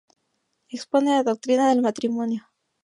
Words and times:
Expone 0.71 1.11
la 1.13 1.21
doctrina 1.21 1.69
del 1.69 1.83
matrimonio. 1.83 2.49